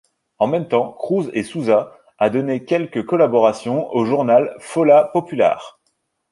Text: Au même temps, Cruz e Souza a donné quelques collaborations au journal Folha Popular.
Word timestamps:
Au 0.39 0.47
même 0.47 0.67
temps, 0.67 0.93
Cruz 0.93 1.29
e 1.35 1.43
Souza 1.43 1.95
a 2.17 2.31
donné 2.31 2.65
quelques 2.65 3.05
collaborations 3.05 3.87
au 3.93 4.03
journal 4.03 4.55
Folha 4.59 5.03
Popular. 5.13 5.79